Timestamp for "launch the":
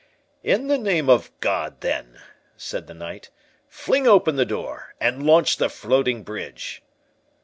5.27-5.69